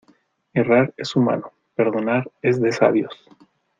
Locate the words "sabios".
2.71-3.13